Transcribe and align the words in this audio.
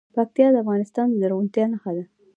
پکتیکا 0.15 0.49
د 0.53 0.55
افغانستان 0.63 1.05
د 1.09 1.13
زرغونتیا 1.21 1.65
نښه 1.71 1.91
ده. 1.97 2.03